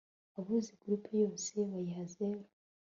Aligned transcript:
abuze 0.39 0.71
group 0.81 1.03
yose 1.21 1.51
bayiha 1.71 2.03
zero 2.13 2.43